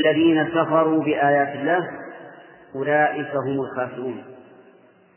[0.00, 1.90] الذين كفروا بآيات الله
[2.74, 4.24] أولئك هم الخاسرون.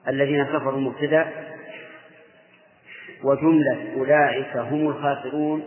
[0.08, 1.28] الذين كفروا مبتدأ
[3.24, 5.66] وجملة أولئك هم الخاسرون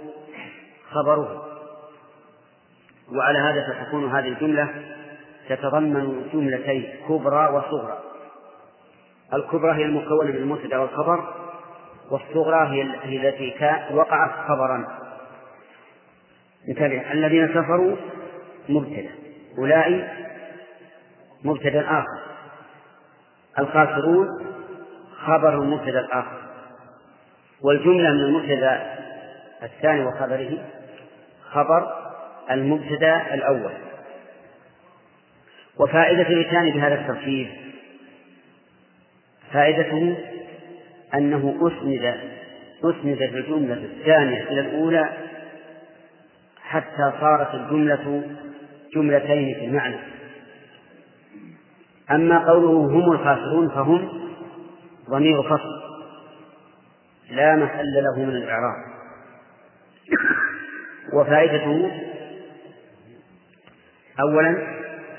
[0.91, 1.47] خبره
[3.13, 4.69] وعلى هذا فتكون هذه الجملة
[5.49, 7.99] تتضمن جملتين كبرى وصغرى.
[9.35, 11.35] الكبرى هي المكونة من المبتدأ والخبر
[12.11, 12.69] والصغرى
[13.03, 13.55] هي التي
[13.95, 14.99] وقعت خبرا.
[17.13, 17.97] الذين كفروا
[18.71, 19.11] مبتدأ
[19.59, 20.09] أولئك
[21.45, 22.21] مبتدأ آخر.
[23.59, 24.29] الخاسرون
[25.27, 26.41] خبر المبتدأ الآخر.
[27.63, 28.95] والجملة من المبتدأ
[29.63, 30.59] الثاني وخبره
[31.51, 31.93] خبر
[32.51, 33.73] المبتدأ الأول.
[35.79, 37.49] وفائدة الإتيان بهذا الترتيب
[39.53, 40.17] فائدته
[41.15, 42.21] أنه أسند
[42.85, 45.11] أسندت الجملة الثانية إلى الأولى
[46.63, 48.23] حتى صارت الجملة
[48.95, 49.97] جملتين في المعنى.
[52.11, 54.09] أما قوله هم الخاسرون فهم
[55.11, 55.81] ضمير فصل.
[57.31, 58.77] لا محل له من الإعراب.
[61.15, 61.91] وفائدته
[64.21, 64.57] أولا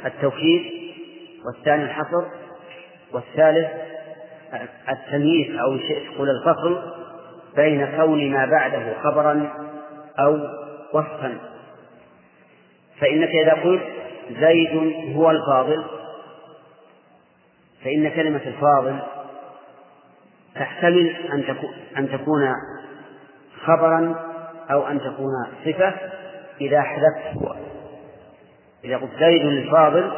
[0.06, 0.62] التوكيد
[1.46, 2.24] والثاني الحصر
[3.14, 3.68] والثالث
[4.90, 6.94] التمييز أو شئت قل الفصل
[7.56, 9.50] بين كون ما بعده خبرا
[10.20, 10.40] أو
[10.94, 11.38] وصفا.
[13.02, 13.82] فإنك إذا قلت
[14.40, 15.86] زيد هو الفاضل
[17.84, 19.00] فإن كلمة الفاضل
[20.56, 21.16] تحتمل
[21.98, 22.54] أن تكون
[23.66, 24.16] خبرا
[24.72, 25.32] أو أن تكون
[25.66, 25.94] صفة
[26.62, 27.44] إذا حذفت.
[27.44, 27.56] هو
[28.84, 30.12] إذا قلت زيد الفاضل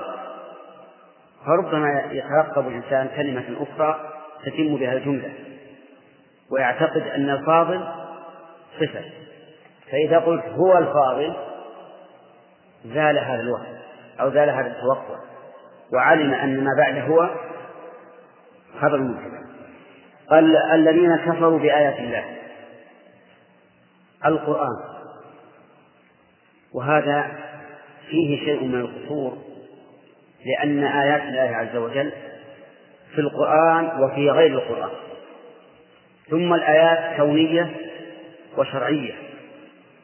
[1.46, 4.10] فربما يترقب الإنسان كلمة أخرى
[4.46, 5.34] تتم بها الجملة
[6.52, 7.88] ويعتقد أن الفاضل
[8.80, 9.02] صفة.
[9.92, 11.34] فإذا قلت هو الفاضل
[12.86, 13.78] زال هذا الوهم
[14.20, 15.20] أو زال هذا التوقع
[15.94, 17.30] وعلم أن ما بعد هو
[18.82, 19.44] خبر مبتدأ.
[20.30, 22.26] قال الذين كفروا بآيات الله
[24.26, 24.78] القرآن
[26.74, 27.32] وهذا
[28.10, 29.38] فيه شيء من القصور
[30.46, 32.12] لأن آيات الله عز وجل
[33.16, 34.92] في القرآن وفي غير القرآن.
[36.30, 37.72] ثم الآيات كونية
[38.58, 39.14] وشرعية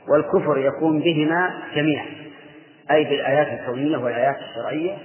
[0.07, 2.05] والكفر يكون بهما جميعا.
[2.91, 4.97] أي بالآيات الكونية والآيات الشرعية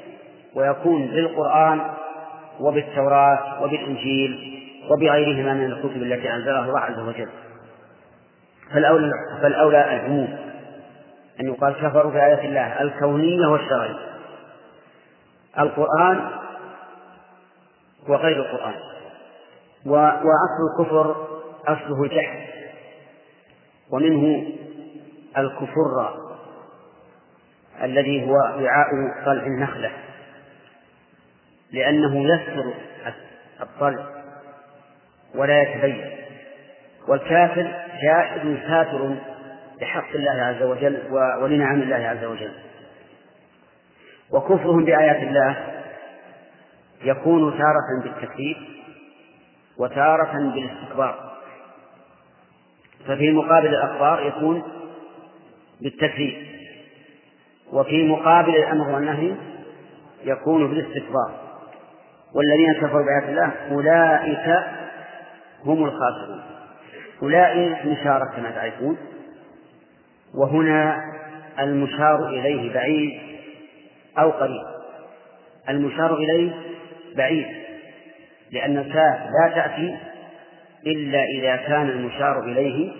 [0.54, 1.80] ويكون بالقرآن
[2.60, 7.28] وبالتوراة وبالإنجيل وبغيرهما من الكتب التي أنزلها الله عز وجل.
[8.72, 9.10] فالأولى
[9.42, 10.38] فالأولى العموم.
[11.40, 13.98] أن يقال كفروا بآيات الله الكونية والشرعية.
[15.58, 16.30] القرآن
[18.08, 18.74] وغير القرآن.
[19.86, 21.16] وأصل الكفر
[21.68, 22.40] أصله الجحد.
[23.90, 24.46] ومنه
[25.38, 26.23] الكفر
[27.82, 28.88] الذي هو وعاء
[29.24, 29.90] طلع النخلة.
[31.72, 32.74] لأنه يستر
[33.60, 34.06] الطلع
[35.34, 36.10] ولا يتبين.
[37.08, 39.14] والكافر جاحد ساتر
[39.80, 41.02] لحق الله عز وجل
[41.42, 42.52] ولنعم الله عز وجل.
[44.30, 45.56] وكفرهم بآيات الله
[47.04, 48.56] يكون تارة بالتكذيب
[49.78, 51.34] وتارة بالاستكبار.
[53.06, 54.62] ففي مقابل الأخبار يكون
[55.80, 56.53] بالتكذيب.
[57.74, 59.34] وفي مقابل الأمر والنهي
[60.24, 61.30] يكون بالاستكبار
[62.34, 64.64] والذين كفروا بآيات الله أولئك
[65.64, 66.42] هم الخاسرون.
[67.22, 68.96] أولئك مشارة كما تعرفون
[70.34, 71.00] وهنا
[71.60, 73.20] المشار إليه بعيد
[74.18, 74.62] أو قريب.
[75.68, 76.52] المشار إليه
[77.16, 77.46] بعيد
[78.52, 79.96] لأن الكاف لا تأتي
[80.86, 82.92] إلا إذا كان المشار إليه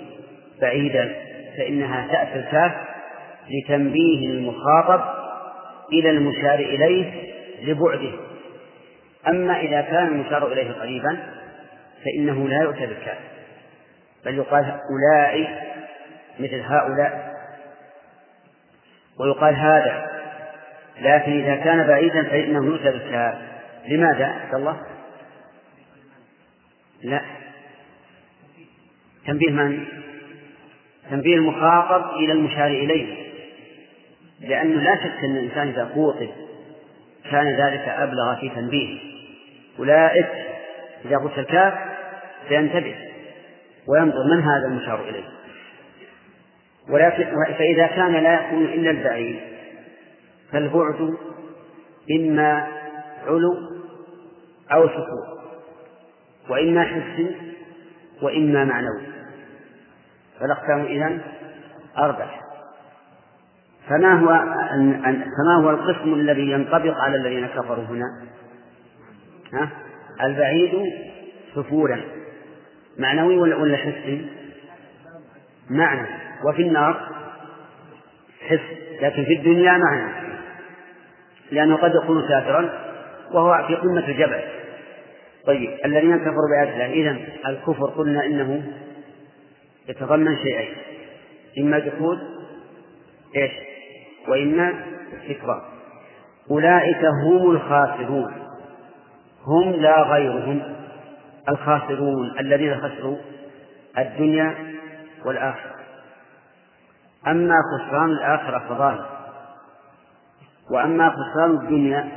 [0.60, 1.14] بعيدا
[1.56, 2.72] فإنها تأتي الكاف
[3.50, 5.24] لتنبيه المخاطب
[5.92, 7.32] إلى المشار إليه
[7.62, 8.12] لبعده.
[9.28, 11.18] أما إذا كان المشار إليه قريبا
[12.04, 13.18] فإنه لا يؤتى بالكاف
[14.24, 15.48] بل يقال أولئك
[16.38, 17.34] مثل هؤلاء
[19.20, 20.10] ويقال هذا.
[21.00, 23.34] لكن إذا كان بعيدا فإنه يؤتى بالكاف.
[23.88, 24.80] لماذا؟ عبد الله؟
[27.02, 27.20] لا.
[29.26, 29.84] تنبيه من؟
[31.10, 33.23] تنبيه المخاطب إلى المشار إليه.
[34.48, 36.28] لأنه لا شك أن الإنسان إذا خوطب
[37.30, 38.98] كان ذلك أبلغ في تنبيه.
[39.78, 40.28] أولئك
[41.04, 41.74] إذا قلت الكاف
[42.48, 42.96] سينتبه
[43.88, 45.24] وينظر من هذا المشار إليه.
[46.88, 47.24] ولكن
[47.58, 49.40] فإذا كان لا يكون إلا البعيد
[50.52, 51.14] فالبعد
[52.10, 52.66] إما
[53.26, 53.56] علو
[54.72, 55.34] أو سكون
[56.48, 57.36] وإما حسي
[58.22, 59.06] وإما معنوي.
[60.40, 61.20] فالأقسام إذن
[61.98, 62.43] أربعة.
[63.88, 64.28] فما هو
[65.36, 68.06] فما هو القسم الذي ينطبق على الذين كفروا هنا؟
[69.52, 69.68] ها؟
[70.22, 70.92] البعيد
[71.54, 72.00] سفورا.
[72.98, 74.26] معنوي ولا ولا حسي؟
[75.70, 76.08] معنى.
[76.44, 77.08] وفي النار؟
[78.48, 78.60] حس.
[79.02, 80.12] لكن في الدنيا معنى.
[81.50, 82.70] لأنه قد يكون سافرا
[83.32, 84.40] وهو في قمة الجبل.
[85.46, 87.16] طيب الذين كفروا بآيات الله إذا
[87.46, 88.62] الكفر قلنا إنه
[89.88, 90.74] يتضمن شيئين.
[91.58, 92.18] إما جحود
[93.36, 93.73] إيش؟
[94.28, 94.74] وإما
[95.12, 95.64] استكبار
[96.50, 98.32] أولئك هم الخاسرون.
[99.46, 100.62] هم لا غيرهم.
[101.48, 103.16] الخاسرون الذين خسروا
[103.98, 104.54] الدنيا
[105.24, 105.74] والآخرة.
[107.26, 109.06] أما خسران الآخرة فظاهر
[110.70, 112.08] وأما خسران الدنيا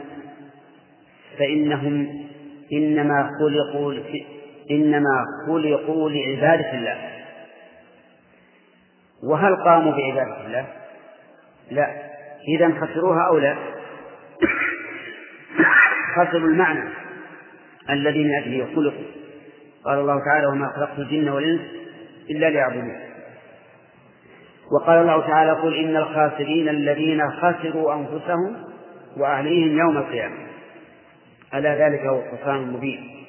[1.40, 2.28] فإنهم
[2.74, 3.94] إنما خلقوا
[4.72, 6.98] إنما خلقوا لعبادة الله.
[9.24, 10.66] وهل قاموا بعبادة الله؟
[11.72, 11.88] لا.
[12.48, 13.56] إذا خسروها أو لا؟
[16.16, 16.90] خسروا المعنى
[17.90, 19.06] الذي من أجله خلقوا.
[19.86, 21.62] قال الله تعالى وما خلقت الجن والإنس
[22.30, 23.00] إلا ليعبدون
[24.72, 28.64] وقال الله تعالى قل إن الخاسرين الذين خسروا أنفسهم
[29.18, 30.36] وأهليهم يوم القيامة
[31.54, 33.26] ألا ذلك هو الخسران المبين.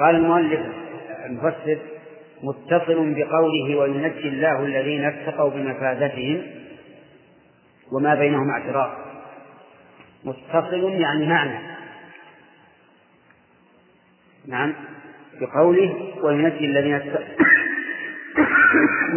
[0.00, 0.60] قال المؤلف
[1.26, 1.78] المفسر
[2.42, 6.42] متصل بقوله وينجي الله الذين اتقوا بمفازتهم
[7.92, 8.90] وما بينهما اعتراض
[10.24, 11.58] متصل يعني معنى.
[14.46, 14.74] نعم.
[15.40, 16.94] بقوله وينجي الذين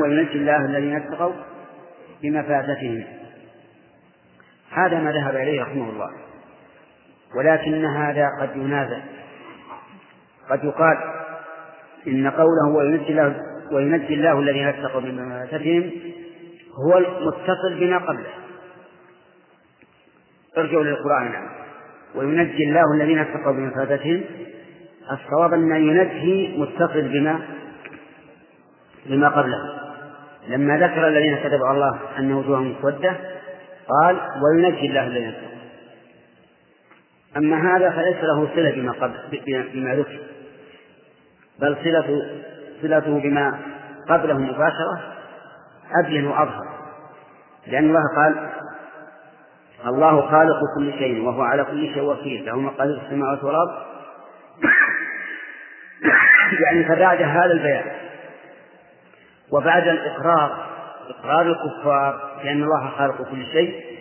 [0.03, 1.33] وينجي الله الذين اتقوا
[2.23, 3.03] بمفازتهم.
[4.71, 6.11] هذا ما ذهب إليه رحمه الله.
[7.35, 8.99] ولكن هذا قد ينازع.
[10.49, 10.97] قد يقال
[12.07, 13.35] إن قوله وينجي الله
[13.71, 15.91] وينجي الله الذين اتقوا بمماتتهم
[16.85, 18.46] هو المتصل بما قبله.
[20.57, 21.47] ارجعوا للقرآن نعم.
[22.15, 24.23] وينجي الله الذين اتقوا بمفازتهم
[25.11, 27.39] الصواب أن ينجي متصل بما
[29.05, 29.77] بما قبله.
[30.47, 33.15] لما ذكر الذين كذبوا على الله أن وجوههم مسودة
[33.87, 35.57] قال وينجي الله الذين اتقوا.
[37.37, 39.13] أما هذا فليس له صلة بما قبل
[39.73, 40.19] بما ذكر.
[41.59, 42.21] بل صلة
[42.81, 43.59] صلته بما
[44.09, 45.13] قبله مباشرة
[46.03, 46.67] أبين وأظهر.
[47.67, 48.46] لأن الله قال
[49.85, 53.71] الله خالق كل شيء وهو على كل شيء وكيل له مقاليد السماوات والأرض.
[56.65, 57.91] يعني فبعد هذا البيان
[59.51, 60.67] وبعد الإقرار
[61.09, 63.97] إقرار الكفار بأن الله خالق كل شيء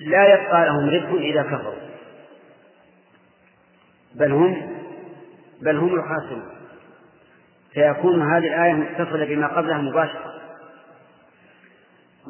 [0.00, 1.88] لا يبقى لهم ربح إذا كفروا.
[4.14, 4.78] بل هم
[5.62, 6.48] بل هم الخاسرون.
[7.74, 10.37] فيكون هذه الآية متصلة بما قبلها مباشرة.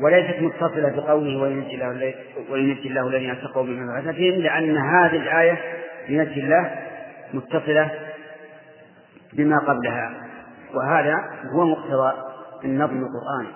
[0.03, 2.15] وليست متصلة بقوله وينجي الله
[2.51, 5.59] وينجي الله الذين اتقوا بمبعثتهم لأن هذه الآية
[6.09, 6.71] ينجي الله
[7.35, 7.91] متصلة
[9.33, 10.15] بما قبلها.
[10.75, 11.15] وهذا
[11.55, 12.13] هو مقتضى
[12.65, 13.49] النظم القرآني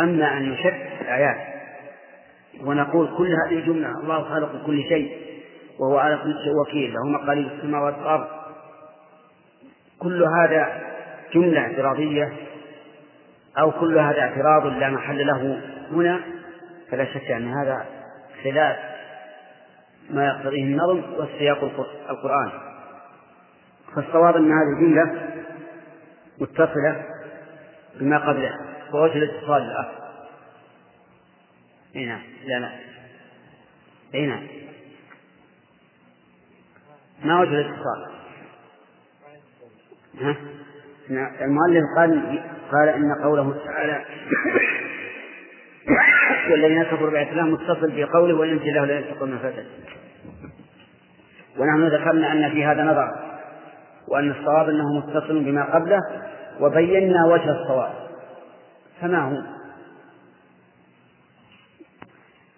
[0.00, 1.36] أما أن نشد الآيات
[2.64, 5.16] ونقول كل هذه الجملة الله خالق كل شيء
[5.80, 8.26] وهو على كل شيء وكيل له مقاليد السماوات والأرض.
[9.98, 10.82] كل هذا
[11.34, 12.32] جملة اعتراضية
[13.58, 15.60] أو كل هذا اعتراض لا محل له
[15.90, 16.20] هنا
[16.90, 17.86] فلا شك أن هذا
[18.44, 18.76] خلاف
[20.10, 21.64] ما يقتضيه النظم والسياق
[22.10, 22.52] القرآني
[23.94, 25.30] فالصواب أن هذه الجملة
[26.38, 27.06] متصلة
[28.00, 28.58] بما قبلها
[28.92, 30.04] ووجه الاتصال الآخر
[31.96, 32.70] أي نعم لا لا
[34.14, 34.46] أي نعم.
[37.24, 38.14] ما وجه الاتصال؟
[40.20, 40.36] ها؟
[41.10, 42.40] المؤلف قال
[42.72, 44.04] قال إن قوله تعالى
[46.50, 49.64] والذين كفروا بآيات الله متصل بقوله وينجي له لا يتقون فتن
[51.58, 53.34] ونحن ذكرنا أن في هذا نظر
[54.08, 56.00] وأن الصواب أنه متصل بما قبله
[56.60, 57.92] وبينا وجه الصواب.
[59.00, 59.42] فما هو؟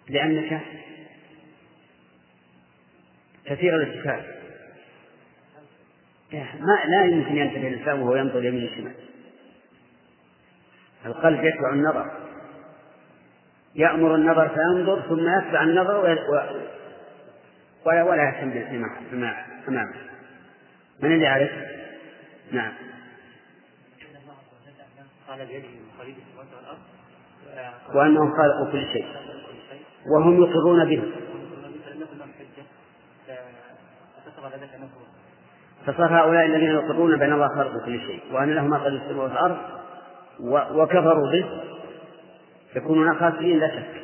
[0.08, 0.60] لأنك
[3.44, 4.35] كثير الاتفاق.
[6.32, 8.94] ما لا يمكن ينتبه الإنسان وهو ينظر يمين الشمال
[11.06, 12.10] القلب يتبع النظر.
[13.74, 15.96] يأمر النظر فينظر ثم يتبع النظر
[17.86, 18.50] ولا ولا يهتم
[19.12, 19.94] بما أمامه
[21.00, 21.50] من اللي يعرف؟
[22.52, 22.72] نعم.
[25.28, 26.78] قال بيده مقاليد السماوات والأرض.
[27.94, 29.06] وأنه خالق كل شيء.
[30.06, 31.12] وهم يقرون به.
[35.86, 39.56] فصار هؤلاء الذين يقرون بأن الله خالق كل شيء وأن له ما قد السماوات والأرض
[40.76, 41.46] وكفروا به.
[42.76, 44.02] يكونون خاسرين لا شك.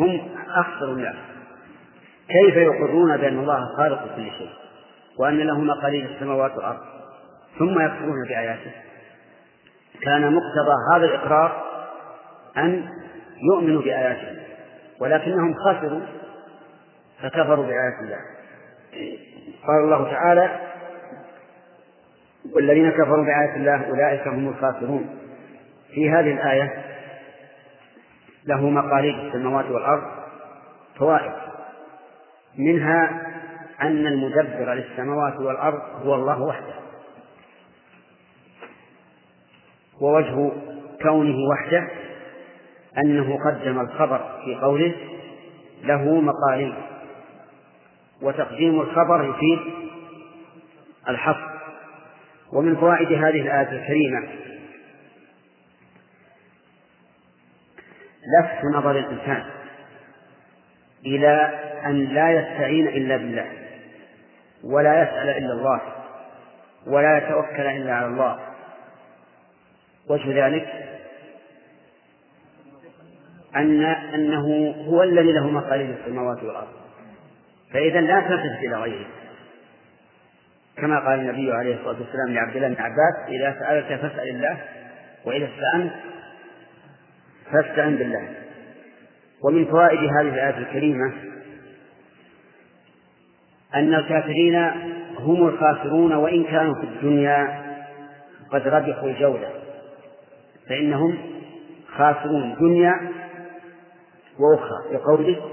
[0.00, 1.16] هم أخسر الناس.
[2.28, 4.50] كيف يقرون بأن الله خالق كل شيء؟
[5.18, 6.80] وأن له مقاليد السماوات والأرض.
[7.58, 8.72] ثم يكفرون بآياته.
[10.02, 11.62] كان مقتضى هذا الإقرار
[12.56, 12.88] أن
[13.52, 14.42] يؤمنوا بآياته.
[15.00, 16.00] ولكنهم خسروا
[17.22, 18.18] فكفروا بآيات الله.
[19.66, 20.71] قال الله تعالى
[22.54, 25.18] والذين كفروا بآيات الله أولئك هم الخاسرون.
[25.94, 26.84] في هذه الآية
[28.44, 30.02] له مقاليد السماوات والأرض
[30.98, 31.32] فوائد.
[32.58, 33.22] منها
[33.82, 36.74] أن المدبر للسماوات والأرض هو الله وحده.
[40.00, 40.52] ووجه
[41.02, 41.88] كونه وحده
[43.04, 44.94] أنه قدم الخبر في قوله
[45.82, 46.74] له مقاليد.
[48.22, 49.58] وتقديم الخبر يفيد
[51.08, 51.51] الحصر.
[52.52, 54.28] ومن فوائد هذه الآية الكريمة
[58.40, 59.44] لفت نظر الإنسان
[61.06, 63.46] إلى أن لا يستعين إلا بالله
[64.64, 65.80] ولا يسأل إلا الله
[66.86, 68.38] ولا يتوكل إلا على الله.
[70.08, 70.68] وجه ذلك
[73.56, 76.72] أن أنه هو الذي له مقاليد السماوات والأرض.
[77.72, 79.06] فإذا لا تلتفت إلى غيره.
[80.82, 84.58] كما قال النبي عليه الصلاة والسلام لعبد الله بن عباس إذا سألت فاسأل الله
[85.24, 85.92] وإذا استعنت
[87.52, 88.28] فاستعن بالله.
[89.44, 91.12] ومن فوائد هذه الآية الكريمة
[93.74, 94.70] أن الكافرين
[95.18, 97.62] هم الخاسرون وإن كانوا في الدنيا
[98.50, 99.50] قد ربحوا الجولة
[100.68, 101.18] فإنهم
[101.96, 103.00] خاسرون دنيا
[104.38, 104.94] وأخرى.
[104.94, 105.50] لقوله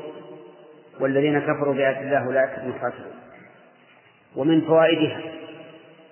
[1.00, 3.18] والذين كفروا بآيات الله أولئك هم الخاسرون.
[4.36, 5.21] ومن فوائدها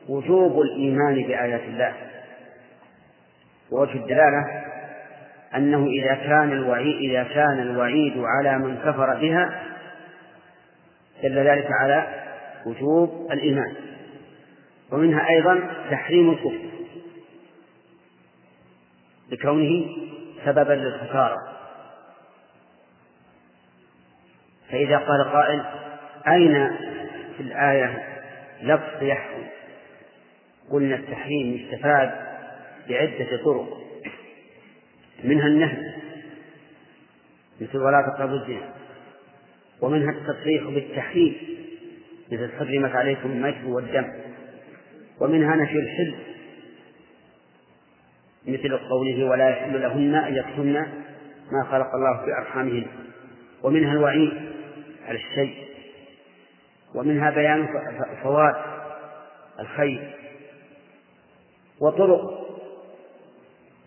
[0.09, 1.93] وجوب الإيمان بآيات الله.
[3.71, 4.63] ووجه الدلالة
[5.55, 9.63] أنه إذا كان الوعيد إذا كان الوعيد على من كفر بها
[11.23, 12.07] دل ذلك على
[12.65, 13.73] وجوب الإيمان.
[14.91, 15.59] ومنها أيضا
[15.91, 16.67] تحريم الكفر
[19.31, 19.87] لكونه
[20.45, 21.37] سببا للخسارة.
[24.71, 25.65] فإذا قال قائل
[26.27, 26.71] أين
[27.37, 28.03] في الآية
[28.63, 29.43] لفظ يحكم
[30.71, 32.11] قلنا التحريم يستفاد
[32.89, 33.81] بعدة طرق.
[35.23, 35.93] منها النهي
[37.61, 38.73] مثل ولا تقربوا الزنا.
[39.81, 41.35] ومنها التصريح بالتحريم
[42.31, 44.13] مثل حرمت عليكم الميت والدم.
[45.19, 46.15] ومنها نفي الحل
[48.47, 50.73] مثل قوله ولا يحل لهن أن يكتمن
[51.51, 52.85] ما خلق الله في أرحامهن.
[53.63, 54.33] ومنها الوعيد
[55.07, 55.66] على الشيء.
[56.95, 57.67] ومنها بيان
[58.23, 58.55] فوات
[59.59, 60.13] الخير
[61.79, 62.21] وطرق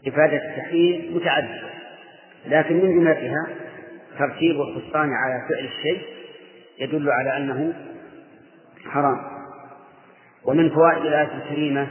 [0.06, 1.70] إفادة التحليل متعددة
[2.46, 3.46] لكن من جملتها
[4.18, 6.02] ترتيب الخصان على فعل الشيء
[6.78, 7.74] يدل على أنه
[8.90, 9.20] حرام.
[10.44, 11.88] ومن فوائد الآية الكريمة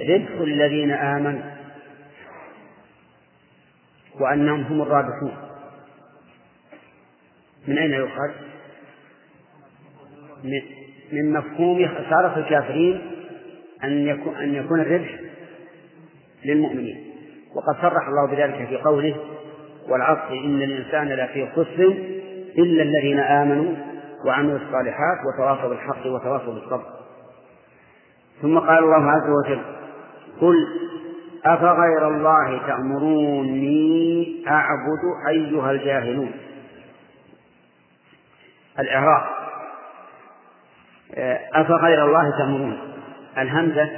[0.00, 1.42] ربح الذين آمنوا
[4.20, 5.43] وأنهم هم الرابحون.
[7.68, 8.30] من أين يؤخذ؟
[11.12, 13.00] من مفهوم خسارة الكافرين
[13.84, 15.20] أن يكون أن يكون الربح
[16.44, 17.04] للمؤمنين.
[17.54, 19.16] وقد صرح الله بذلك في قوله
[19.88, 21.94] والعصر إن الإنسان لفي خسر
[22.58, 23.74] إلا الذين آمنوا
[24.26, 26.86] وعملوا الصالحات وتواصوا بالحق وتواصوا بالصبر.
[28.42, 29.60] ثم قال الله عز وجل
[30.40, 30.54] قل
[31.44, 36.30] أفغير الله تأمروني أعبد أيها الجاهلون.
[38.78, 39.22] الإعراب.
[41.54, 42.94] أفغير الله تأمرون؟
[43.38, 43.90] الهمزة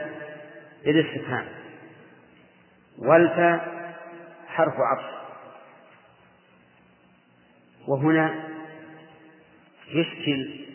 [0.87, 1.45] للاستفهام.
[2.99, 3.77] والفاء
[4.49, 5.17] حرف عطف.
[7.89, 8.35] وهنا
[9.89, 10.67] يشكل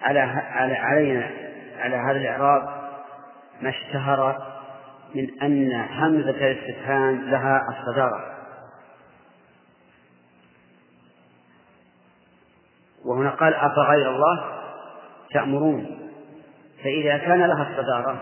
[0.00, 1.30] على على علينا
[1.78, 2.62] على هذا الإعراب
[3.60, 4.52] ما اشتهر
[5.14, 8.34] من أن همزة الاستفهام لها الصدارة
[13.04, 14.44] وهنا قال أفغير الله
[15.32, 15.98] تأمرون.
[16.84, 18.18] فإذا كان لها الصدارة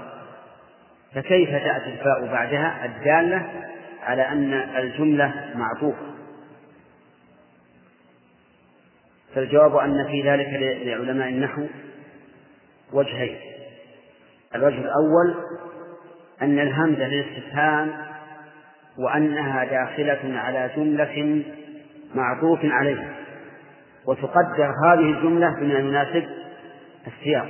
[1.14, 3.47] فكيف تأتي الفاء بعدها؟ الدالة
[4.02, 6.12] على أن الجملة معطوفة
[9.35, 10.49] فالجواب أن في ذلك
[10.87, 11.66] لعلماء النحو
[12.92, 13.37] وجهين.
[14.54, 15.35] الوجه الأول
[16.42, 17.92] أن الهمزة للاستفهام
[18.99, 21.45] وأنها داخلة على جملة
[22.14, 23.22] معطوف عليها.
[24.07, 26.29] وتقدر هذه الجملة بما يناسب
[27.07, 27.49] السياق.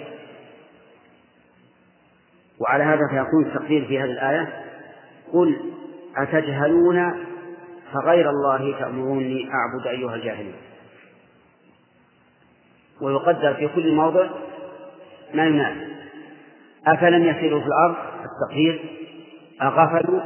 [2.61, 4.65] وعلى هذا فيكون التقدير في هذه الآية.
[5.33, 5.61] قل
[6.17, 7.27] أتجهلون
[7.93, 10.55] فغير الله تأمروني أعبد أيها الجاهلون.
[13.01, 14.29] ويقدر في كل موضع
[15.35, 15.93] ما يناسب.
[16.87, 18.99] أفلم يسيروا في الأرض؟ التقدير.
[19.63, 20.21] أغفلوا؟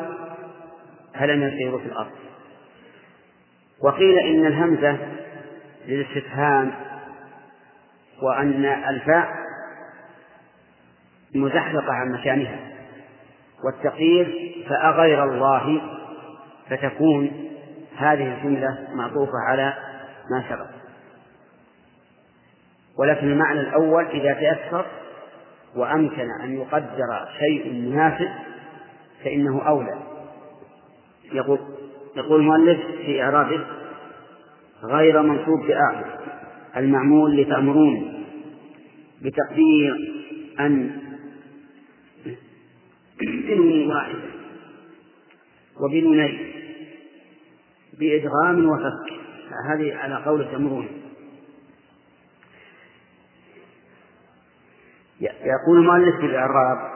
[1.14, 2.10] فلم يسيروا في الأرض؟
[3.82, 4.98] وقيل إن الهمزة
[5.86, 6.72] للاستفهام
[8.22, 9.46] وأن الفاء
[11.34, 12.58] مزحزقة عن مكانها
[13.64, 15.80] والتقدير فأغير الله
[16.70, 17.50] فتكون
[17.96, 19.74] هذه الجملة معطوفة على
[20.30, 20.66] ما سبق.
[22.98, 24.86] ولكن المعنى الأول إذا تيسر
[25.76, 28.28] وأمكن أن يقدر شيء مناسب
[29.24, 29.98] فإنه أولى.
[31.32, 31.58] يقول
[32.16, 33.66] يقول المؤلف في إعرابه
[34.90, 36.18] غير منصوب بأعلى
[36.76, 38.24] المعمول لتأمرون
[39.22, 39.94] بتقدير
[40.60, 41.00] أن
[43.20, 44.18] بنون واحدة
[45.80, 46.52] وبنونين
[47.98, 49.12] بإدغام وفك.
[49.70, 50.88] هذه على قول تأمرون
[55.20, 56.90] يقول المؤلف في الإعراب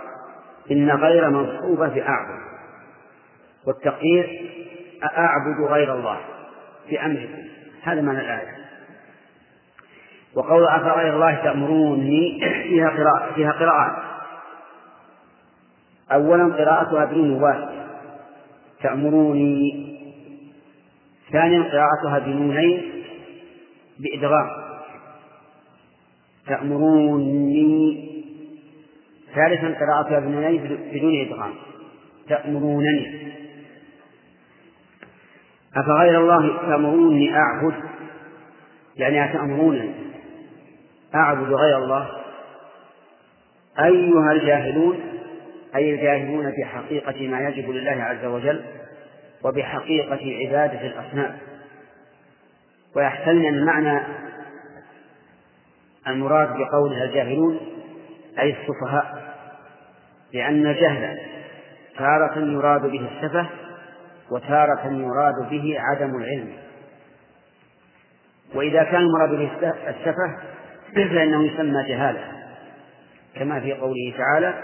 [0.70, 2.40] إن غير منصوبة بأعبد
[3.66, 4.50] والتقدير
[5.04, 6.20] أعبد غير الله
[6.90, 7.48] بأمركم.
[7.82, 8.56] هذا معنى الآية.
[10.34, 14.02] وقول أفغير الله تأمروني فيها قراءة فيها قراءات.
[16.12, 17.68] أولا قراءتها بدون واحد
[18.82, 19.90] تأمروني.
[21.32, 23.04] ثانيا قراءتها بنونين
[23.98, 24.50] بإدغام.
[26.46, 28.10] تأمروني.
[29.34, 31.52] ثالثا قراءتها بنونين بدون إدغام.
[32.28, 33.39] تأمرونني.
[35.76, 37.74] أفغير الله تأمروني أعبد؟
[38.96, 39.94] يعني أتأمرونني
[41.14, 42.10] أعبد غير الله؟
[43.78, 45.00] أيها الجاهلون
[45.74, 48.64] أي الجاهلون بحقيقة ما يجب لله عز وجل
[49.44, 51.38] وبحقيقة عبادة الأصنام.
[52.96, 54.02] ويحتمل المعنى
[56.08, 57.60] المراد بقولها الجاهلون
[58.38, 59.34] أي السفهاء
[60.32, 61.20] لأن الجهل
[61.98, 63.46] تارة يراد به السفه
[64.30, 66.52] وتارة يراد به عدم العلم.
[68.54, 69.50] وإذا كان المراد به
[69.88, 70.36] السفه
[70.94, 72.24] فإنه يسمى جهالة.
[73.34, 74.54] كما في قوله تعالى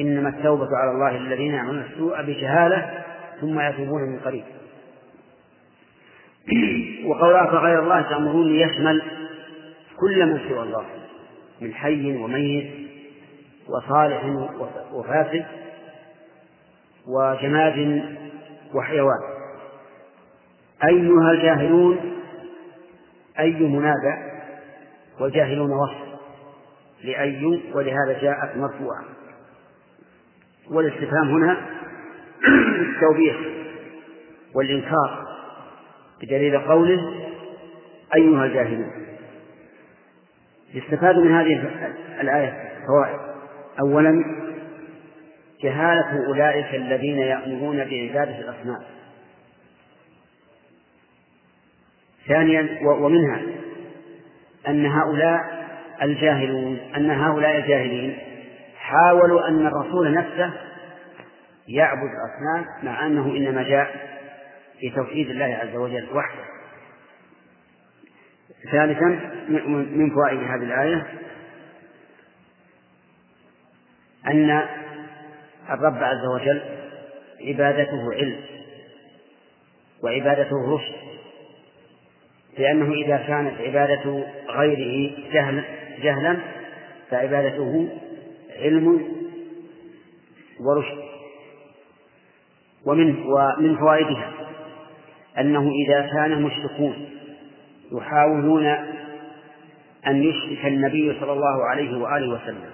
[0.00, 3.04] إنما التوبة على الله الذين يعملون السوء بجهالة
[3.40, 4.44] ثم يتوبون من قريب.
[7.08, 9.02] وقولها فغير الله تأمرون يشمل
[10.00, 10.84] كل من سوى الله
[11.60, 12.70] من حي وميت
[13.68, 14.24] وصالح
[14.92, 15.44] وفاسد
[17.06, 18.02] وجماد
[18.74, 19.20] وحيوان.
[20.84, 21.98] أيها الجاهلون
[23.38, 24.32] أي منادى
[25.20, 26.06] والجاهلون وصف
[27.04, 29.04] لأي ولهذا جاءت مرفوعة.
[30.70, 31.56] والاستفهام هنا
[32.80, 33.36] التوبيخ
[34.54, 35.26] والإنكار
[36.22, 37.14] بدليل قوله
[38.14, 38.90] أيها الجاهلون.
[40.74, 41.70] يستفاد من هذه
[42.20, 43.20] الآية فوائد.
[43.80, 44.45] أولا
[45.62, 48.82] جهالة أولئك الذين يأمرون بعبادة الأصنام.
[52.28, 53.42] ثانيا ومنها
[54.68, 55.66] أن هؤلاء
[56.02, 58.18] الجاهلون أن هؤلاء الجاهلين
[58.78, 60.52] حاولوا أن الرسول نفسه
[61.68, 64.16] يعبد الأصنام مع أنه إنما جاء
[64.80, 66.44] في توحيد الله عز وجل وحده.
[68.72, 69.08] ثالثا
[69.68, 71.06] من فوائد هذه الآية
[74.26, 74.66] أن
[75.70, 76.60] الرب عز وجل
[77.40, 78.40] عبادته علم
[80.02, 81.06] وعبادته رشد
[82.58, 85.64] لأنه إذا كانت عبادة غيره جهل
[86.02, 86.36] جهلا
[87.10, 87.88] فعبادته
[88.56, 89.16] علم
[90.60, 91.06] ورشد.
[92.86, 94.32] ومن ومن فوائدها
[95.38, 97.08] أنه إذا كان المشركون
[97.92, 98.66] يحاولون
[100.06, 102.70] أن يشرك النبي صلى الله عليه وآله وسلم.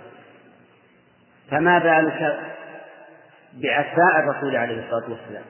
[1.50, 2.52] فما بالك
[3.54, 5.44] بعثاء الرسول عليه الصلاة والسلام.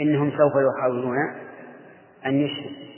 [0.00, 1.16] إنهم سوف يحاولون
[2.26, 2.90] أن يشركوا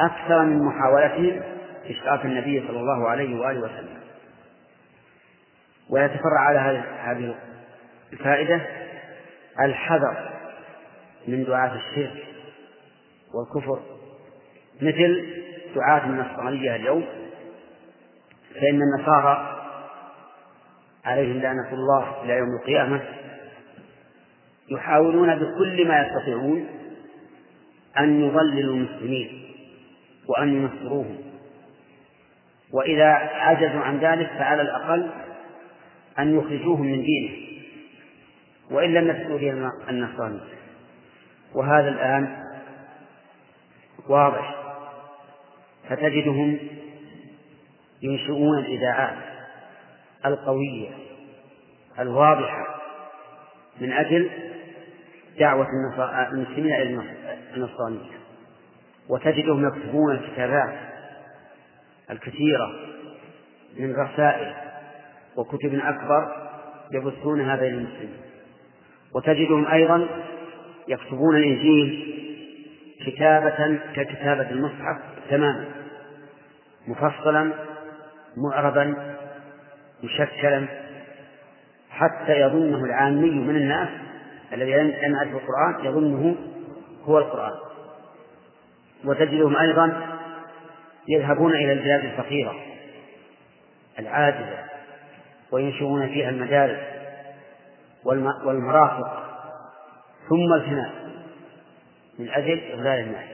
[0.00, 1.42] أكثر من محاولتهم
[1.86, 3.98] إشراك النبي صلى الله عليه وآله وسلم.
[5.90, 6.58] ويتفرع على
[7.02, 7.34] هذه
[8.12, 8.60] الفائدة
[9.60, 10.30] الحذر
[11.28, 12.24] من دعاة الشرك
[13.34, 13.80] والكفر.
[14.82, 15.26] مثل
[15.74, 17.06] دعاة النصرانية اليوم
[18.54, 19.57] فإن النصارى
[21.08, 23.02] عليهم لعنة الله إلى يوم القيامة
[24.70, 26.66] يحاولون بكل ما يستطيعون
[27.98, 29.42] أن يضللوا المسلمين
[30.28, 31.18] وأن ينصروهم.
[32.72, 35.10] وإذا عجزوا عن ذلك فعلى الأقل
[36.18, 37.30] أن يخرجوهم من دينه
[38.70, 40.40] وإن لم يدخلوا به النصرانية
[41.54, 42.36] وهذا الآن
[44.08, 44.54] واضح
[45.88, 46.58] فتجدهم
[48.02, 49.27] ينشئون الإذاعات.
[50.26, 50.90] القوية
[51.98, 52.66] الواضحة
[53.80, 54.30] من أجل
[55.38, 55.66] دعوة
[56.32, 57.02] المسلمين إلى
[57.56, 58.18] النصرانية.
[59.08, 60.74] وتجدهم يكتبون الكتابات
[62.10, 62.72] الكثيرة
[63.78, 64.54] من رسائل
[65.36, 66.48] وكتب أكبر
[66.92, 68.16] يبثونها بين المسلمين
[69.14, 70.08] وتجدهم أيضا
[70.88, 72.14] يكتبون الإنجيل
[73.06, 74.96] كتابة ككتابة المصحف
[75.30, 75.64] تماما
[76.88, 77.52] مفصلا
[78.36, 79.16] معربا
[80.02, 80.66] مشكلا
[81.90, 83.88] حتى يظنه العامي من الناس
[84.52, 86.36] الذي لم يعرف القرآن يظنه
[87.04, 87.54] هو القرآن.
[89.04, 90.16] وتجدهم أيضا
[91.08, 92.54] يذهبون إلى البلاد الفقيرة
[93.98, 94.58] العاجزة
[95.50, 96.78] وينشئون فيها المدارس
[98.44, 99.24] والمرافق
[100.28, 100.90] ثم الفناء
[102.18, 103.28] من أجل إغلال الناس.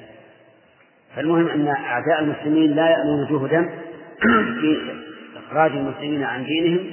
[1.16, 3.62] فالمهم أن أعداء المسلمين لا يألون جهدا
[4.60, 4.94] في
[5.46, 6.90] إخراج المسلمين عن دينهم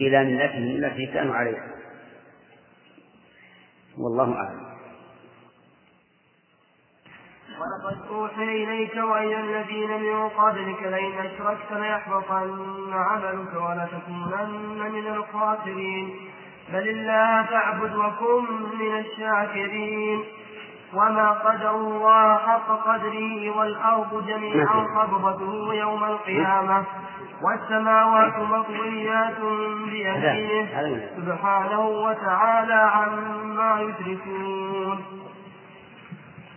[0.00, 1.68] إلى ملتهم التي كانوا عليها.
[3.98, 4.72] والله أعلم.
[7.60, 16.16] ولقد أوحي إليك وإلى الذين من قبلك لئن أشركت ليحبطن عملك ولتكونن من الخاسرين.
[16.72, 18.44] بل الله فاعبد وكن
[18.78, 20.24] من الشاكرين.
[20.94, 26.84] وما قدر الله حق قدره والأرض جميعا قبضته يوم القيامة
[27.42, 29.36] والسماوات مطويات
[29.90, 34.98] بيمينه سبحانه وتعالى عما يشركون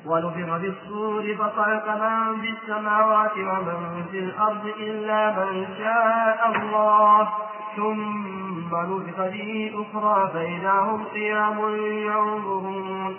[0.05, 7.29] ونفخ في الصور فصعق من في السماوات ومن في الأرض إلا من شاء الله
[7.75, 13.15] ثم نفخ فيه أخرى فإذا هم قيام ينظرون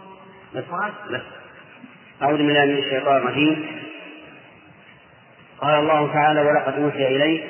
[0.57, 0.64] بس
[1.11, 1.21] بس
[2.23, 3.66] أعوذ بالله من الشيطان الرجيم.
[5.61, 7.45] قال الله تعالى ولقد أوحي إليك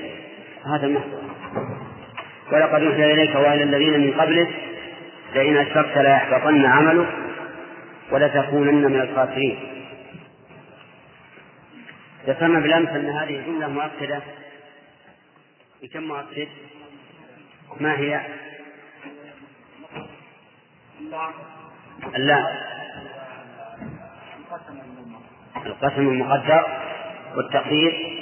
[0.75, 1.23] هذا المحضر
[2.53, 4.49] ولقد أوحي إليك وإلى الذين من قبلك
[5.35, 7.09] لئن أشركت ليحبطن عملك
[8.11, 9.59] ولتكونن من الخاسرين.
[12.27, 14.23] ذكرنا بالأمس أن هذه جملة مؤكدة؟
[15.83, 16.49] بكم مؤكد؟
[17.81, 18.21] ما هي؟
[22.15, 22.66] اللام
[25.67, 26.67] القسم المقدر
[27.37, 28.17] والتقدير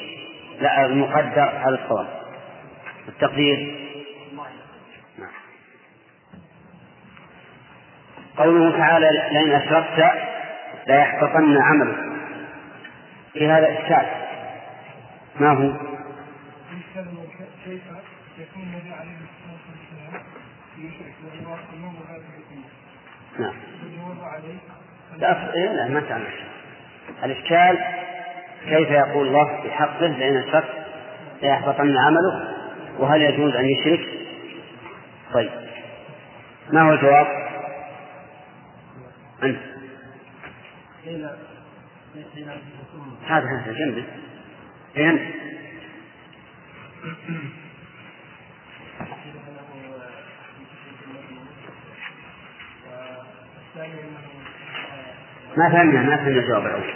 [0.61, 2.07] لا المقدر على الصواب.
[3.09, 3.85] التقدير.
[8.37, 10.13] قوله تعالى لئن أشركت
[10.87, 12.15] ليحبطن عملك.
[13.33, 14.07] في هذا إشكال.
[15.41, 15.73] ما هو؟
[17.65, 17.83] كيف
[18.39, 20.23] يكون النبي عليه الصلاة والسلام
[20.79, 21.15] يشرك
[23.39, 23.55] نعم.
[25.17, 26.33] لا إيه، لا ما تعمل.
[27.25, 27.79] الإشكال
[28.69, 30.85] كيف يقول الله بحقه لأن الشرك
[31.43, 32.55] ليحبطن عمله
[32.99, 34.09] وهل يجوز أن يشرك؟
[35.33, 35.51] طيب
[36.73, 37.27] ما هو الجواب؟
[39.43, 39.59] أنت
[43.27, 44.05] هذا هذا جنبه
[44.95, 45.35] فهمت
[55.57, 56.95] ما فهمنا ما فهمنا الجواب الأول.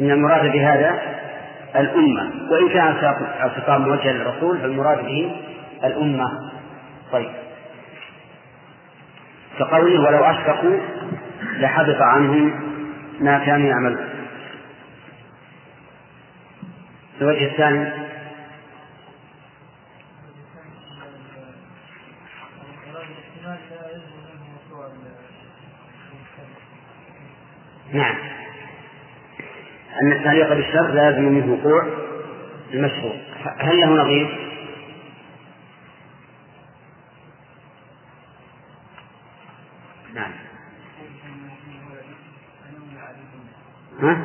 [0.00, 1.18] إن المراد بهذا
[1.76, 5.36] الأمة وإن كان الخطاب موجه للرسول فالمراد به
[5.84, 6.26] الأمة.
[7.12, 7.30] طيب.
[9.58, 10.78] كقوله ولو أشركوا
[11.58, 12.60] لحبط عنهم
[13.20, 14.08] ما كانوا يعملون.
[17.20, 18.08] الوجه الثاني
[30.08, 31.86] أن التعليق بالشر لازم منه وقوع
[32.74, 33.14] المشروع.
[33.58, 34.38] هل له نظير؟
[40.14, 40.30] نعم.
[44.02, 44.18] ها؟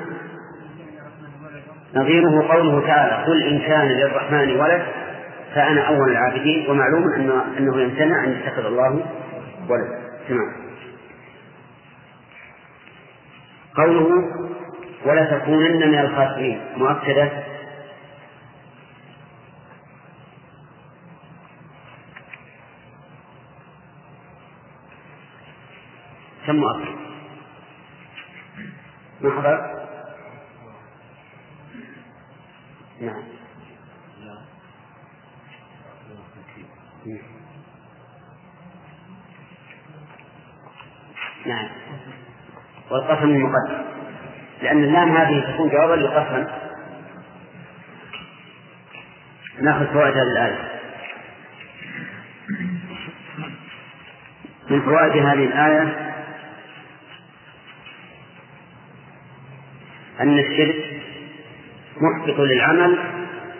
[1.95, 4.85] نظيره قوله تعالى قل إن كان للرحمن ولد
[5.55, 6.69] فأنا أول العابدين.
[6.69, 9.05] ومعلوم أنه, أنه يمتنع أن يتخذ الله
[9.69, 10.03] ولد.
[10.29, 10.53] تمام.
[13.75, 14.09] قوله
[15.05, 16.61] ولا تكونن من الخاسرين.
[16.77, 17.31] مؤكدة؟
[26.47, 26.95] كم مؤكد؟
[29.21, 29.83] محضر؟
[33.01, 33.23] نعم.
[41.45, 41.69] نعم.
[42.91, 43.92] والقسم المقدم
[44.63, 46.47] لأن اللام هذه تكون جوابا للقسم
[49.61, 50.69] نأخذ فوائد هذه الآية.
[54.69, 56.13] من فوائد هذه الآية
[60.21, 61.01] أن الشرك
[62.01, 62.99] محبط للعمل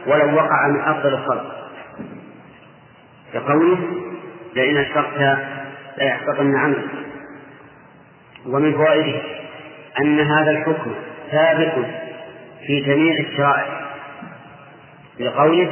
[0.07, 1.69] ولو وقع من أفضل الخلق.
[3.33, 3.77] كقوله
[4.55, 5.37] لئن أشركت
[5.97, 6.89] ليحبطن عملك.
[8.45, 9.32] ومن فوائده
[9.99, 10.91] أن هذا الحكم
[11.31, 11.73] ثابت
[12.67, 13.83] في جميع الشرائع.
[15.19, 15.71] لقوله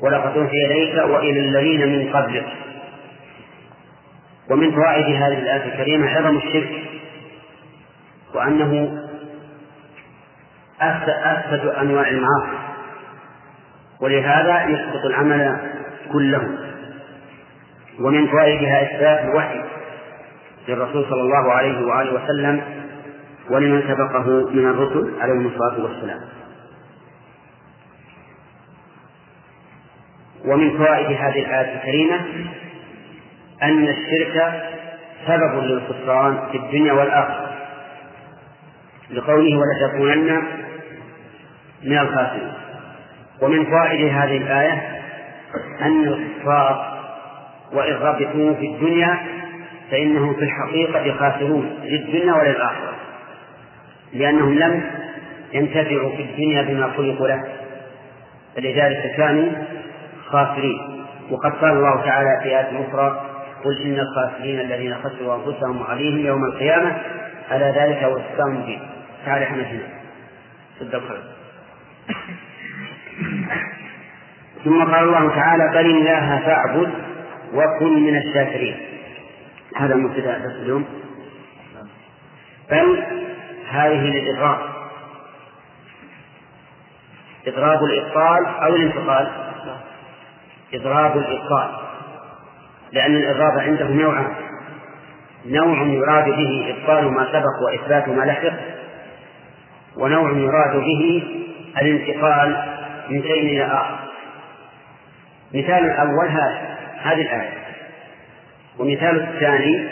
[0.00, 2.46] ولقد أوحي إليك وإلى الذين من قبلك
[4.50, 6.70] ومن فوائد هذه الآية الكريمة عظم الشرك
[8.34, 9.02] وأنه
[10.80, 12.58] أفسد أنواع المعاصي
[14.00, 15.70] ولهذا يسقط العمل
[16.12, 16.48] كله.
[18.00, 19.60] ومن فوائدها إثبات الوحي
[20.68, 22.62] للرسول صلى الله عليه وآله وسلم
[23.50, 26.20] ولمن سبقه من الرسل عليهم الصلاة والسلام.
[30.44, 32.20] ومن فوائد هذه الآية الكريمة
[33.62, 34.62] أن الشرك
[35.26, 37.50] سبب للخسران في الدنيا والآخرة.
[39.10, 40.42] لقوله ولتكونن
[41.84, 42.52] من الخاسرين.
[43.42, 45.02] ومن فوائد هذه الآية
[45.82, 46.96] أن الكفار
[47.72, 49.18] وإن ربحوا في الدنيا
[49.90, 52.96] فإنهم في الحقيقة خاسرون للدنيا وللآخرة.
[54.18, 54.84] لأنهم لم
[55.52, 57.44] ينتفعوا في الدنيا بما خلقوا له.
[58.56, 59.52] فلذلك كانوا
[60.26, 61.06] خاسرين.
[61.30, 63.22] وقد قال الله تعالى في آية أخرى
[63.64, 66.96] قل إن الخاسرين الذين خسروا أنفسهم وعليهم يوم القيامة
[67.52, 68.80] ألا ذلك الإسلام المبين
[69.26, 69.88] تعالى إحنا هنا.
[70.80, 71.22] الخير
[74.64, 76.90] ثم قال الله تعالى بل الله فاعبد
[77.54, 78.76] وكن من الشاكرين.
[79.76, 80.84] هذا مبتدا اليوم.
[82.70, 83.02] بل
[83.76, 84.58] هذه للإضراب
[87.46, 89.28] إضراب الإبطال أو الانتقال؟
[90.74, 91.68] إضراب الإبطال.
[92.92, 94.32] لأن الإضراب عنده نوعان
[95.46, 98.52] نوع يراد به إبطال ما سبق وإثبات ما لحق.
[99.96, 101.22] ونوع يراد به
[101.80, 102.64] الانتقال
[103.08, 103.98] من شيء إلى آخر.
[105.54, 107.66] مثال الأول هذا هذه الآية.
[108.78, 109.88] ومثال الثاني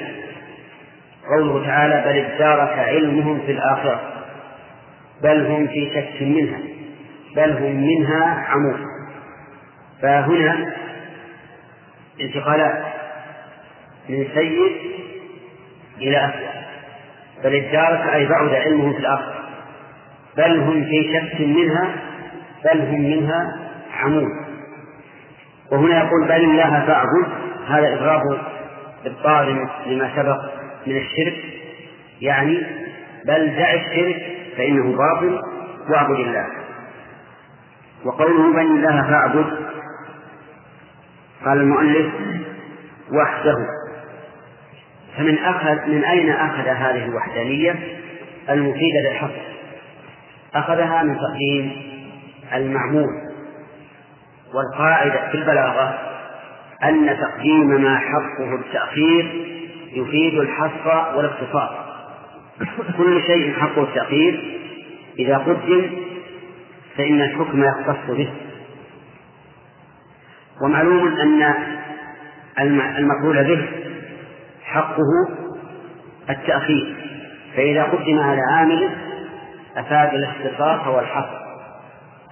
[1.29, 4.01] قوله تعالى بل ادارك علمهم في الآخرة.
[5.23, 6.59] بل هم في شك منها.
[7.37, 8.81] بل هم منها عمود.
[10.03, 10.73] فهنا
[12.21, 12.85] انتقالات.
[14.09, 14.77] من سيء
[15.99, 16.65] إلى أسوأ.
[17.45, 19.35] بل ادارك أي بعد علمهم في الآخرة.
[20.37, 21.89] بل هم في شك منها.
[22.65, 23.57] بل هم منها
[23.93, 24.31] عمود.
[25.73, 27.29] وهنا يقول بل الله فاعبد.
[27.69, 28.39] هذا إضراب
[29.07, 30.64] إبطال لما سبق.
[30.87, 31.45] من الشرك
[32.21, 32.63] يعني
[33.27, 34.23] بل دع الشرك
[34.57, 35.41] فإنه باطل
[35.91, 36.47] واعبد الله.
[38.05, 39.47] وقوله بل الله فاعبد
[41.45, 42.15] قال المؤلف
[43.13, 43.57] وحده.
[45.17, 47.75] فمن أخذ من أين أخذ هذه الوحدانية؟
[48.51, 49.55] المفيدة للحصر
[50.55, 51.73] أخذها من تقديم
[52.55, 53.25] المعمول.
[54.55, 55.99] والقاعدة في البلاغة
[56.85, 59.55] أن تقديم ما حقه التأخير
[59.95, 61.85] يفيد الحصر والاختصار
[62.99, 64.61] كل شيء حقه التأخير
[65.19, 65.91] إذا قدم
[66.97, 68.31] فإن الحكم يختص به.
[70.63, 71.07] ومعلوم
[72.59, 73.69] أن المفعول به
[74.65, 75.29] حقه
[76.31, 76.97] التأخير.
[77.57, 78.91] فإذا قدم على عامل
[79.77, 81.45] أفاد الاختصاص والحصر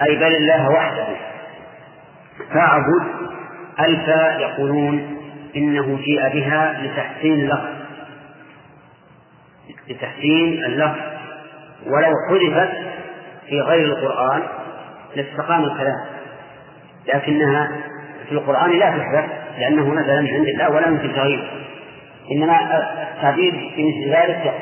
[0.03, 1.07] أي بل الله وحده.
[2.55, 3.07] فاعبد
[3.81, 5.22] ألفا يقولون
[5.57, 7.69] إنه جيء بها لتحسين اللفظ.
[9.89, 11.01] لتحسين اللفظ.
[11.87, 12.73] ولو حذفت
[13.47, 14.43] في غير القرآن
[15.17, 16.01] لاستقام الكلام.
[17.15, 17.69] لكنها
[18.29, 21.51] في القرآن لا تحذف لأنه نزل من عند الله ولا يمكن تغييره
[22.33, 22.61] إنما
[23.17, 24.55] التعبير في مثل ذلك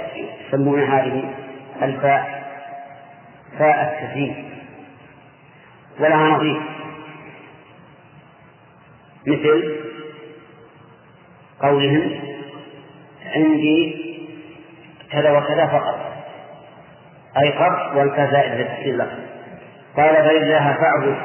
[0.49, 1.35] يسمون هذه
[1.83, 2.41] الفاء
[3.59, 4.51] فاء التسليم.
[6.01, 6.61] ولها نظير.
[9.27, 9.90] مثل
[11.63, 12.21] قولهم
[13.37, 13.97] عندي
[15.13, 15.99] كذا وكذا فقط.
[17.43, 19.11] أي قط والكذا للتفصيل له
[19.97, 21.17] قال بل الله فاعبد.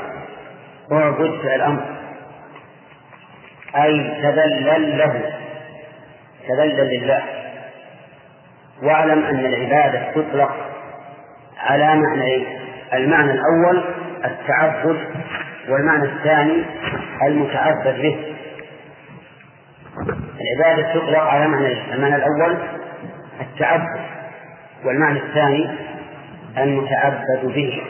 [0.92, 1.84] اعبد فعل الأمر
[3.76, 5.34] أي تذلل له.
[6.48, 7.24] تذلل لله.
[8.84, 10.56] واعلم أن العبادة تطلق
[11.58, 12.46] على معنيين
[12.94, 13.84] المعنى الأول
[14.26, 14.98] التعبد
[15.70, 16.64] والمعنى الثاني
[17.24, 18.35] المتعبد به.
[20.56, 22.58] العبادة تطلق على معنى المعنى الأول
[23.42, 24.00] التعبد
[24.86, 25.70] والمعنى الثاني
[26.58, 27.82] المتعبد به.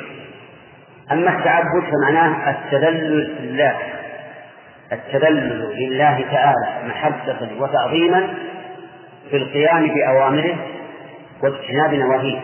[1.12, 3.76] أما التعبد فمعناه التذلل لله
[4.92, 8.34] التذلل لله تعالى محبة وتعظيما
[9.30, 10.56] في القيام بأوامره
[11.44, 12.40] واجتناب نواهيه.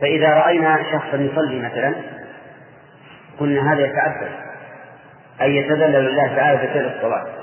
[0.00, 1.94] فإذا رأينا شخصا يصلي مثلا
[3.40, 4.30] قلنا هذا يتعبد
[5.40, 7.35] أي يتذلل لله تعالى بفعل الصلاة.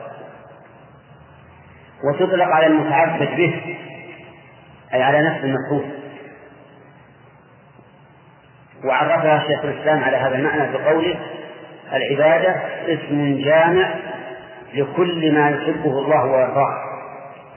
[2.03, 3.77] وتطلق على المتعبد به
[4.93, 5.91] أي على نفس المفهوم
[8.85, 11.19] وعرفها شيخ الإسلام على هذا المعنى بقوله
[11.93, 12.55] العبادة
[12.87, 13.95] اسم جامع
[14.73, 16.93] لكل ما يحبه الله ويرضاه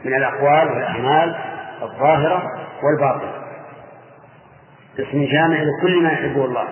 [0.05, 1.37] من الأقوال والأعمال
[1.83, 2.43] الظاهرة
[2.83, 3.33] والباطنة.
[4.99, 6.69] اسم جامع لكل ما يحبه الله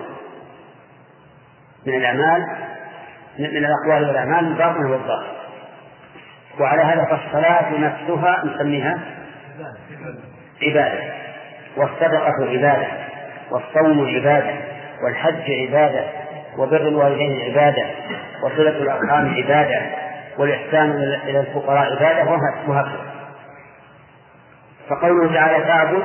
[1.85, 2.47] من الأعمال
[3.39, 5.44] من الأقوال والأعمال الباطنة والظاهرة.
[6.59, 8.99] وعلى هذا فالصلاة نفسها نسميها
[10.63, 10.99] عبادة
[11.77, 12.87] والصدقة عبادة
[13.51, 14.53] والصوم عبادة
[15.03, 16.03] والحج عبادة
[16.57, 17.85] وبر الوالدين عبادة
[18.43, 19.81] وصلة الأرحام عبادة
[20.37, 20.91] والإحسان
[21.23, 22.31] إلى الفقراء عبادة
[22.67, 23.05] وهكذا.
[24.89, 26.03] فقوله تعالى تعبد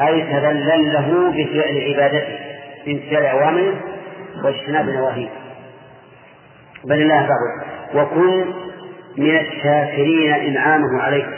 [0.00, 2.38] أي تذلل له بفعل عبادته
[2.86, 3.74] بامتثال أوامره
[4.44, 5.28] واجتناب نواهيه.
[6.84, 8.63] بل الله تعبد وكن
[9.16, 11.28] من الشاكرين إنعامه عليك.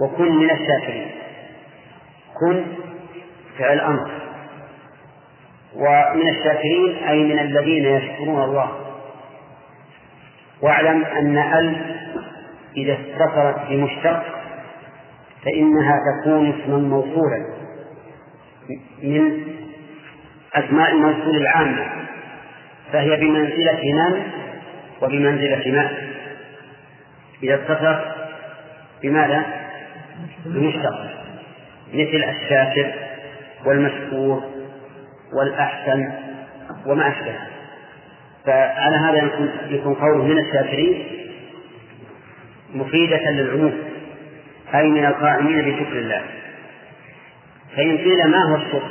[0.00, 1.10] وكن من الشاكرين.
[2.40, 2.64] كن
[3.58, 4.10] فعل أمر.
[5.74, 8.72] ومن الشاكرين أي من الذين يشكرون الله.
[10.62, 11.96] واعلم أن أل
[12.76, 14.22] إذا اتصلت بمشتق
[15.44, 17.46] فإنها تكون اسما موصولا
[19.02, 19.42] من
[20.54, 21.86] أسماء الموصول العامة.
[22.92, 24.22] فهي بمنزلة من
[25.02, 26.13] وبمنزلة ما
[27.44, 28.04] إذا اتصلت
[29.02, 29.44] بماذا؟
[30.46, 31.10] بمشتق.
[31.92, 32.92] مثل الشاكر
[33.64, 34.42] والمشكور
[35.32, 36.12] والأحسن
[36.86, 37.34] وما أشبه.
[38.46, 39.30] فعلى هذا
[39.68, 41.04] يكون قوله من الشاكرين
[42.74, 43.74] مفيدة للعموم.
[44.74, 46.22] أي من القائمين بشكر الله.
[47.76, 48.90] فإن قيل ما هو الشكر؟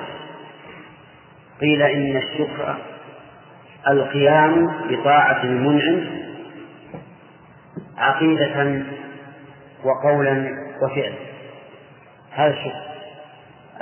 [1.61, 2.75] قيل إن الشكر
[3.87, 6.22] القيام بطاعة المنعم
[7.97, 8.83] عقيدة
[9.83, 10.47] وقولا
[10.81, 11.15] وفعلا.
[12.31, 12.93] هذا الشكر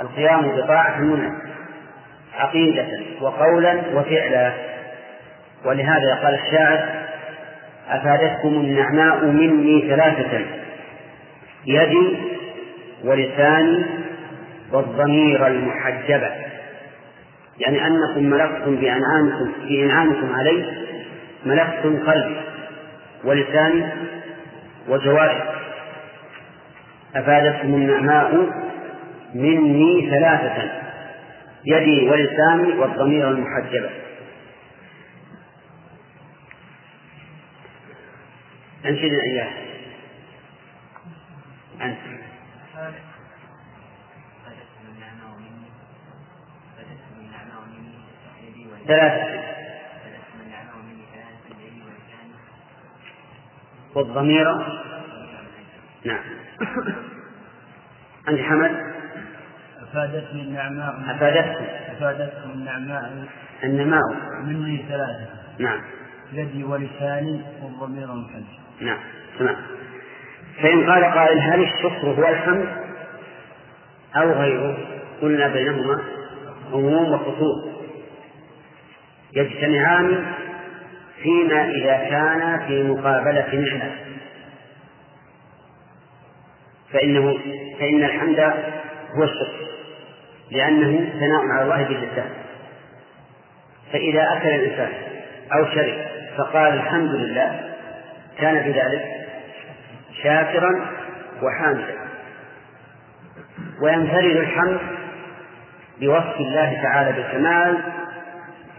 [0.00, 1.38] القيام بطاعة المنعم
[2.34, 2.86] عقيدة
[3.20, 4.52] وقولا وفعلا.
[5.64, 6.88] ولهذا قال الشاعر
[7.88, 10.44] أفادتكم النعماء مني ثلاثة
[11.66, 12.16] يدي
[13.04, 13.84] ولساني
[14.72, 16.30] والضمير المحجبة.
[17.58, 20.64] يعني أنكم ملكتم بأنعامكم بإنعامكم علي
[21.46, 22.51] ملكتم قلبي.
[23.24, 23.86] ولساني
[24.88, 25.52] وجوارحي
[27.14, 28.34] أفادتكم النعماء
[29.34, 30.72] مني ثلاثة
[31.64, 33.90] يدي ولساني والضمير المحجبة
[38.84, 39.50] أنشدنا إياه.
[41.82, 41.98] أنت.
[48.86, 49.41] ثلاثة.
[53.94, 54.54] والضمير.
[56.04, 56.20] نعم.
[58.28, 58.92] أنت حمد.
[59.82, 61.16] أفادتني النعماء.
[61.16, 63.26] أفادتكم أفادتكم النعماء.
[63.64, 64.02] النماء
[64.44, 65.26] مني ثلاثة.
[65.58, 65.80] نعم.
[66.32, 68.42] يدي ولساني والضمير المحج
[68.80, 68.98] نعم.
[69.38, 69.56] تمام.
[70.62, 72.68] فإن قال قائل هل الشكر هو الحمد
[74.16, 74.78] أو غيره؟
[75.22, 76.02] قلنا بينهما
[76.72, 77.72] عموم وخصوص.
[79.36, 80.32] يجتمعان
[81.22, 83.90] فيما إذا كان في مقابلة نعمة
[86.92, 87.38] فإنه
[87.80, 88.40] فإن الحمد
[89.16, 89.66] هو الشكر
[90.50, 92.30] لأنه ثناء على الله باللسان
[93.92, 94.92] فإذا أكل الإنسان
[95.52, 95.94] أو شرب
[96.36, 97.60] فقال الحمد لله
[98.38, 99.04] كان بذلك
[100.22, 100.86] شاكرا
[101.42, 101.94] وحامدا.
[103.82, 104.78] وينفرد الحمد
[106.00, 107.78] بوصف الله تعالى بالكمال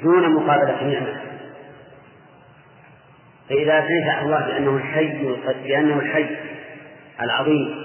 [0.03, 1.32] دون مقابلة نعمة.
[3.53, 5.07] فإذا أثنيت على الله بأنه الحي
[5.63, 6.35] بأنه الحي
[7.21, 7.75] العظيم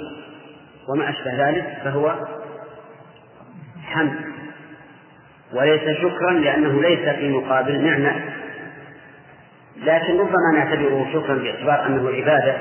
[0.89, 2.15] وما أشبه ذلك فهو
[3.85, 4.15] حمد.
[5.53, 8.21] وليس شكرا لأنه ليس في مقابل نعمة.
[9.77, 12.57] لكن ربما نعتبره شكرا باعتبار أنه عبادة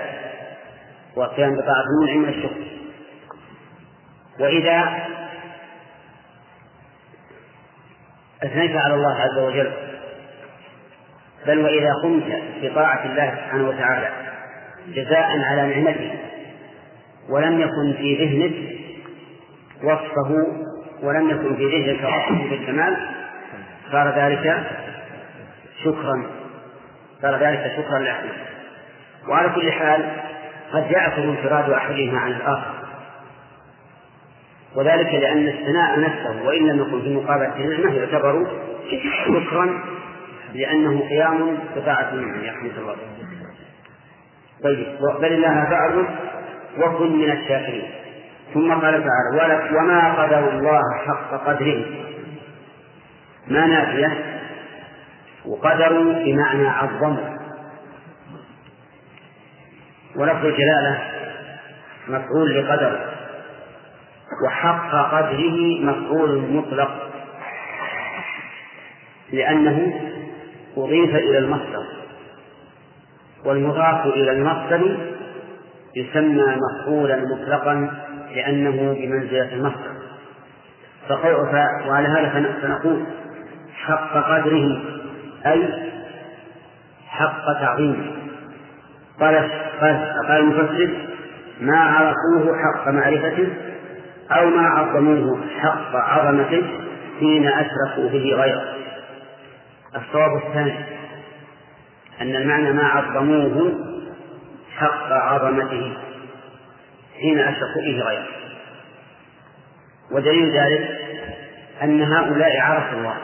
[1.16, 2.64] وقيام بطاعة المنعم من الشكر.
[4.39, 5.08] وإذا
[8.43, 9.87] أثنيت على الله عز وجل
[11.48, 12.24] بل وإذا قمت
[12.62, 14.10] بطاعة الله سبحانه وتعالى
[14.88, 16.12] جزاء على نعمته
[17.30, 18.54] ولم يكن في ذهنك
[19.84, 20.48] وصفه
[21.04, 22.98] ولم يكن في ذهنك وصفه بالكمال
[23.91, 24.64] صار ذلك
[25.84, 26.24] شكرا
[27.22, 28.18] صار ذلك شكرا له
[29.30, 30.12] وعلى كل حال
[30.74, 32.74] قد يعثر انفراد أحدهما عن الآخر.
[34.76, 38.48] وذلك لأن الثناء نفسه وإن لم يكن في مقابلة النعمة يعتبر
[39.28, 39.84] شكرا
[40.58, 42.95] لأنه قيام بطاعة النعمة يحمد الله
[44.64, 46.05] طيب بل الله فعل
[46.78, 47.91] وكن من الشاكرين.
[48.53, 51.86] ثم قال تعالى وما قدر الله حق قدره.
[53.47, 54.41] ما نافية؟
[55.45, 57.38] وقدروا بمعنى عظموا
[60.16, 60.99] ولفظ الجلالة
[62.08, 63.10] مفعول لقدر.
[64.45, 67.10] وحق قدره مفعول مطلق.
[69.32, 69.93] لأنه
[70.78, 71.84] أضيف إلى المصدر.
[73.46, 74.98] والمضاف إلى المصدر
[75.96, 77.92] يسمى مفعولا مطلقا
[78.36, 79.98] لأنه بمنزلة المصدر.
[81.88, 83.04] وعلى هذا فنقول
[83.74, 84.82] حق قدره
[85.46, 85.90] أي
[87.08, 88.12] حق تعظيمه.
[89.20, 89.50] قال
[90.28, 90.90] قال المفسر
[91.62, 93.48] ما عرفوه حق معرفته
[94.32, 96.64] أو ما عظموه حق عظمته
[97.20, 98.77] حين أشركوا به غيره.
[99.96, 100.74] الصواب الثاني
[102.22, 103.74] أن المعنى ما عظموه
[104.78, 105.98] حق عظمته
[107.20, 108.28] حين أشركوا به غيره.
[110.12, 111.00] ودليل ذلك
[111.84, 113.18] أن هؤلاء عرفوا الله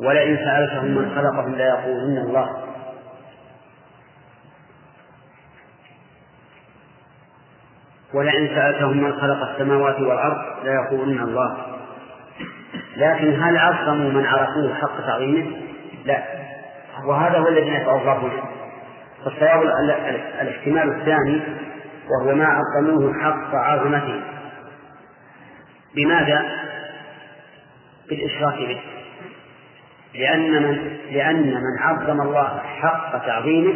[0.00, 2.64] ولئن سألتهم من خلقهم ليقولن الله.
[8.14, 11.73] ولئن سألتهم من خلق السماوات والأرض ليقولن الله.
[12.96, 15.46] لكن هل عظموا من عرفوه حق تعظيمه؟
[16.04, 16.22] لا.
[17.06, 18.42] وهذا هو الذي نفعه الله به
[19.24, 19.62] فالصواب
[20.40, 21.40] الاحتمال الثاني
[22.10, 24.20] وهو ما عظموه حق عظمته.
[25.94, 26.44] بماذا؟
[28.08, 28.80] بالإشراك به.
[30.14, 33.74] لأن من لأن من عظم الله حق تعظيمه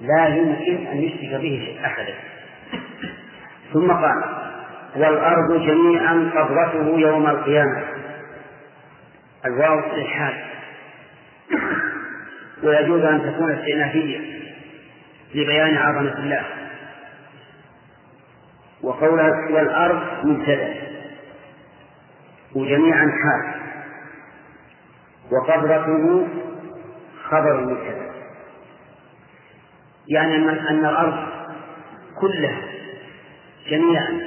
[0.00, 2.14] لا يمكن أن يشرك به أحدا.
[3.72, 4.24] ثم قال
[4.96, 7.82] والأرض جميعا قبضته يوم القيامة.
[9.46, 10.44] الواو للحال
[12.62, 14.18] ويجوز أن تكون استئنافية
[15.34, 16.44] لبيان عظمة الله.
[18.82, 20.74] وقولها والأرض مبتدأ.
[22.54, 23.60] وجميعا حال.
[25.32, 26.28] وقبضته
[27.24, 28.08] خبر مبتدأ.
[30.08, 31.28] يعني أن الأرض
[32.20, 32.62] كلها
[33.70, 34.20] جميعا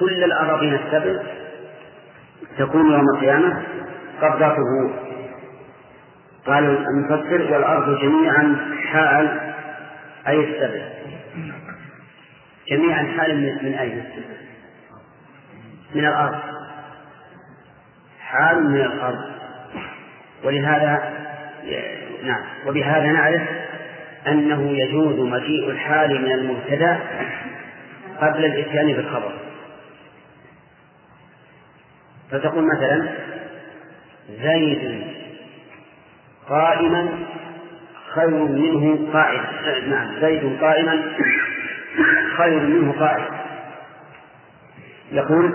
[0.00, 1.22] كل الأراضين السبع
[2.60, 3.62] تكون يوم القيامة
[4.22, 4.90] قبضته.
[6.46, 8.56] قال المفسر والأرض جميعا
[8.92, 9.52] حال
[10.28, 10.84] أي السبع
[12.68, 14.04] جميعا حال من أين؟
[15.94, 16.38] من الأرض.
[18.20, 19.24] حال من الأرض.
[20.44, 21.12] ولهذا
[22.24, 22.42] نعم.
[22.66, 23.42] وبهذا نعرف
[24.26, 26.98] أنه يجوز مجيء الحال من المبتدأ
[28.20, 29.49] قبل الإتيان بالخبر.
[32.30, 33.08] فتقول مثلا
[34.28, 35.06] زيد
[36.48, 37.08] قائما
[38.14, 39.40] خير منه قائد
[39.88, 40.20] نعم.
[40.20, 41.02] زيد قائما
[42.36, 43.24] خير منه قائد
[45.12, 45.52] يقول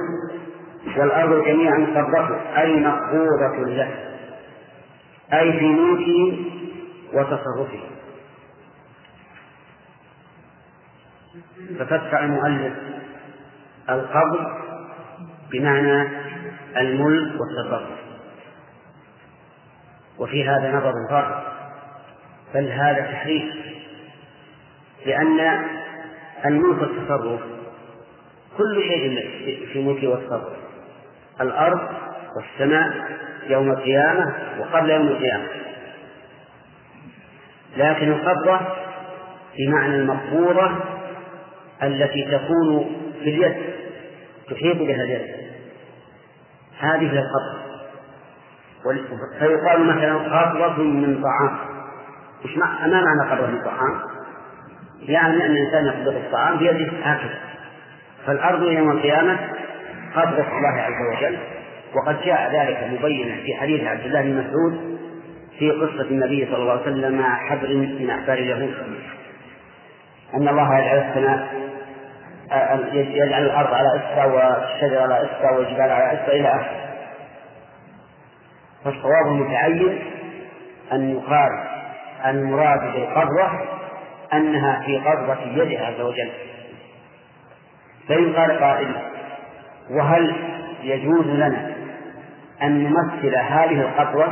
[0.97, 3.91] والأرض جميعا قبضته أي مقبوضة له
[5.33, 6.45] أي في ملكه
[7.13, 7.79] وتصرفه.
[11.79, 12.73] ففتح المؤلف
[13.89, 14.47] القبض
[15.51, 16.24] بمعنى
[16.77, 17.89] الملك والتصرف
[20.19, 21.55] وفي هذا نظر ظاهر
[22.53, 23.55] بل هذا تحريف.
[25.05, 25.65] لأن
[26.45, 27.41] الملك والتصرف
[28.57, 29.29] كل شيء
[29.73, 30.57] في ملكه والتصرف
[31.41, 31.79] الأرض
[32.35, 33.17] والسماء
[33.47, 35.47] يوم القيامة وقبل يوم القيامة.
[37.77, 38.59] لكن القبضة
[39.57, 40.71] بمعنى المقبوضة
[41.83, 43.55] التي تكون في اليد
[44.49, 45.44] تحيط بها اليد.
[46.79, 47.65] هذه هي القبضة
[49.39, 51.57] فيقال مثلا قبضة من طعام.
[52.45, 53.99] وش ما معنى قبضة من طعام؟
[55.01, 57.39] يعني أن الإنسان يقبض الطعام بيده هكذا.
[58.25, 59.39] فالأرض يوم القيامة
[60.15, 61.37] قبضة الله عز وجل
[61.95, 64.99] وقد جاء ذلك مبينا في حديث عبد الله بن مسعود
[65.59, 68.73] في قصة النبي صلى الله عليه وسلم مع حبر من أحبار اليهود.
[70.33, 71.64] أن الله يجعل السماء
[72.93, 76.85] يجعل الأرض على إسرى والشجر على إسرى والجبال على إسرى إلى آخره.
[78.83, 79.99] فالصواب المتعين
[80.91, 81.49] أن يقال
[82.25, 83.49] المراد بالقبضة
[84.33, 86.31] أنها في قبضة يده عز وجل.
[88.09, 88.95] فإن قال قائل
[89.91, 90.35] وهل
[90.83, 91.75] يجوز لنا
[92.63, 94.27] أن نمثل هذه القبضة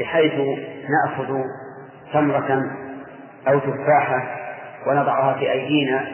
[0.00, 0.58] بحيث
[0.88, 1.34] نأخذ
[2.12, 2.62] تمرة
[3.48, 4.22] أو تفاحة
[4.86, 6.06] ونضعها في أيدينا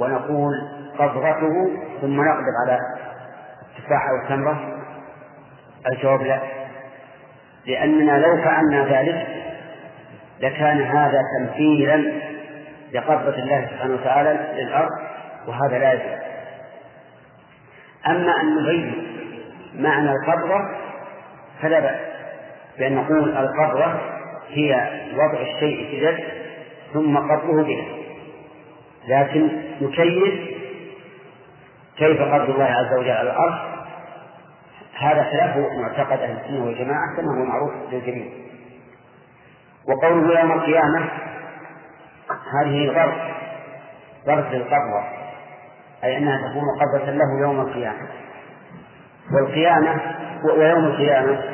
[0.00, 0.54] ونقول
[0.98, 1.70] قبضته
[2.00, 2.78] ثم نقبض على
[3.78, 4.60] التفاحة أو التمرة.
[5.92, 6.40] الجواب لا
[7.66, 9.26] لأننا لو فعلنا ذلك
[10.40, 12.12] لكان هذا تمثيلا
[12.92, 14.90] لقبضة الله سبحانه وتعالى للأرض
[15.46, 16.20] وهذا لا يجوز.
[18.06, 19.06] أما أن نبين
[19.74, 20.68] معنى القبضة
[21.62, 22.00] فلا بأس
[22.78, 23.92] بأن نقول القبضة
[24.48, 26.24] هي وضع الشيء في اليد
[26.92, 27.99] ثم قبضه به
[29.08, 29.48] لكن
[29.80, 30.50] نكيف
[31.96, 33.54] كيف قبض الله عز وجل على الأرض؟
[34.98, 38.26] هذا خلاف معتقد أهل السنة والجماعة كما هو معروف للجميع.
[39.88, 41.08] وقوله يوم القيامة
[42.30, 43.14] هذه ظرف
[44.26, 45.04] ظرف للقبضة
[46.04, 48.08] أي أنها تكون قبضة له يوم القيامة.
[49.32, 50.00] والقيامة
[50.44, 51.44] ويوم القيامة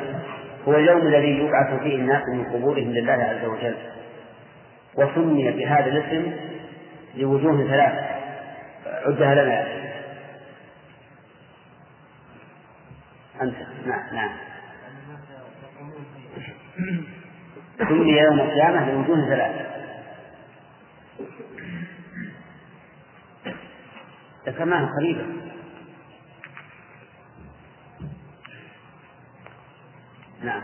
[0.67, 3.75] هو اليوم الذي يبعث فيه الناس من قبورهم لله عز وجل.
[4.97, 6.31] وسمي بهذا الاسم
[7.17, 7.93] لوجوه ثلاث.
[9.05, 9.67] عدها لنا.
[13.41, 13.55] أنت.
[13.85, 14.29] نعم نعم.
[17.77, 19.67] سمي يوم القيامة لوجوه ثلاث.
[24.47, 25.25] ذكرناها قريبا.
[30.43, 30.61] نعم.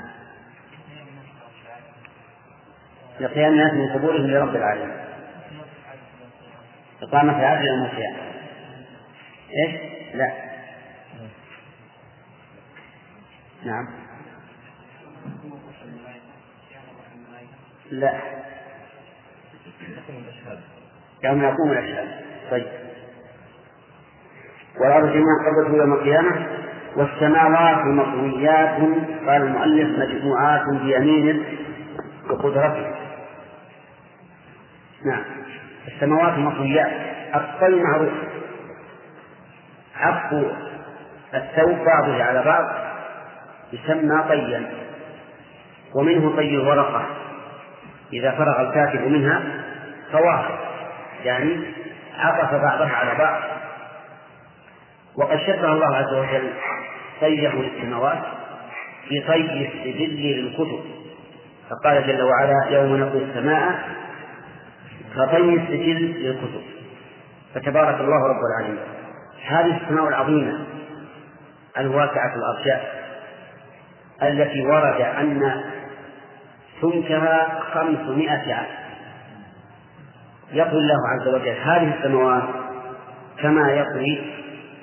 [3.19, 5.02] لقيام الناس من قبورهم لرب العالمين.
[7.03, 8.17] إقامة العدل يوم القيامة.
[9.49, 9.81] إيش؟
[10.13, 10.31] لا.
[13.65, 13.87] نعم.
[17.91, 18.13] لا.
[21.23, 22.07] يوم يقوم الأشهاد.
[22.51, 22.67] طيب.
[24.79, 26.47] والأرض جميعا قبضته يوم القيامة؟
[26.95, 28.77] والسماوات مطويات
[29.27, 31.45] قال المؤلف مجموعات بيمينه
[32.29, 32.95] وقدرته.
[35.05, 35.42] نعم.
[35.87, 36.91] السماوات مطويات
[37.35, 38.13] الطي معروف
[39.95, 40.45] عطف
[41.33, 42.65] الثوب بعضه على بعض.
[43.73, 44.71] يسمى طيا.
[45.95, 47.05] ومنه طي الورقة.
[48.13, 49.41] إذا فرغ الكاتب منها
[50.11, 50.55] فواحد.
[51.23, 51.59] يعني
[52.17, 53.41] عطف بعضها على بعض.
[55.15, 56.49] وقد شبه الله عز وجل
[57.21, 58.19] طيه للسماوات
[59.11, 60.79] بطي السجل للكتب.
[61.69, 63.79] فقال جل وعلا يوم نطوي السماء
[65.15, 66.61] كطي السجل للكتب.
[67.53, 68.83] فتبارك الله رب العالمين.
[69.45, 70.65] هذه السماء العظيمة
[71.77, 73.03] الواسعة الأرجاء
[74.23, 75.63] التي ورد أن
[76.81, 78.65] سمكها خمسمائة عام.
[80.53, 82.43] يقول الله عز وجل هذه السماوات
[83.41, 84.21] كما يطوي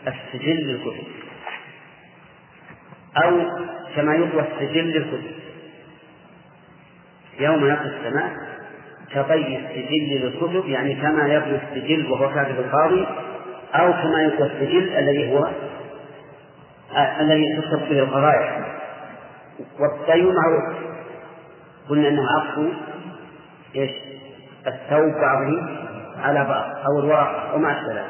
[0.08, 1.06] السجل للكتب.
[3.24, 3.40] أو
[3.96, 5.32] كما يطوى السجل للكتب.
[7.40, 8.49] يوم نطوي السماء
[9.14, 13.06] كطي السجل للكتب يعني كما يطوي السجل وهو كاتب القاضي
[13.74, 15.48] أو كما يطوى السجل الذي هو
[16.96, 18.64] آه الذي تكتب به القضايا.
[19.80, 20.76] والطي معروف
[21.88, 22.72] قلنا إنه عطف
[23.76, 23.90] إيش؟
[24.66, 25.62] الثوب بعضه
[26.22, 28.04] على بعض أو الورق وما أشبه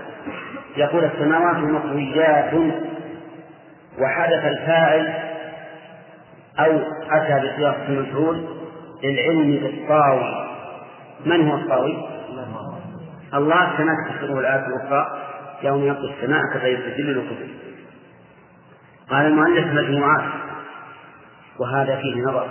[0.77, 2.55] يقول السماوات مطويات
[3.99, 5.15] وحدث الفاعل
[6.59, 6.79] أو
[7.11, 8.45] أتى بصيغه المفعول
[9.03, 10.40] للعلم بالطاوي.
[11.27, 12.09] من هو الطاوي؟
[13.35, 15.19] الله كما تفسره الآية الأخرى
[15.63, 17.49] يوم يطوي السماء كغير السجل الكتب
[19.11, 20.25] قال المؤلف مجموعات
[21.61, 22.49] وهذا فيه نظر.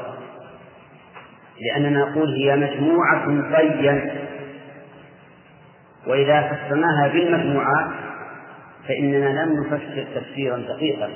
[1.61, 4.27] لأننا نقول هي مجموعة طيا
[6.07, 7.91] وإذا فسرناها بالمجموعات
[8.87, 11.09] فإننا لم نفسر تفسيرا دقيقا.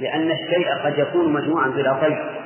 [0.00, 2.43] لأن الشيء قد يكون مجموعا بلا طي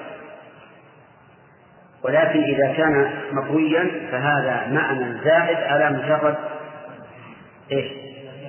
[2.05, 6.37] ولكن إذا كان مطويا فهذا معنى زائد على مجرد
[7.73, 7.93] إيش؟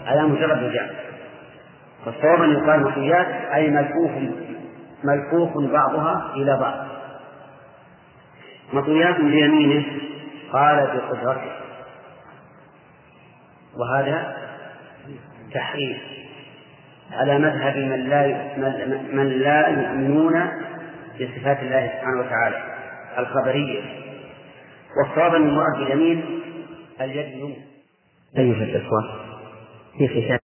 [0.06, 0.90] على مجرد الجعل
[2.06, 4.12] فالصواب أن يقال مطويات أي ملفوف
[5.04, 6.88] ملفوف بعضها إلى بعض.
[8.74, 9.86] مطويات بيمينه
[10.52, 11.52] قال بقدرته.
[13.78, 14.38] وهذا
[15.54, 15.98] تحريف
[17.12, 18.28] على مذهب من لا
[19.12, 20.52] من لا يؤمنون
[21.16, 22.79] بصفات الله سبحانه وتعالى.
[23.18, 23.82] الخبرية.
[24.98, 26.24] والصواب أن المراد باليمين
[27.02, 27.56] اليد اليمنى
[28.38, 29.02] أيها الإخوة
[29.98, 30.39] في ختام